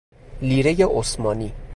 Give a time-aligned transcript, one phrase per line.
[0.41, 1.53] لیرۀ عثمانی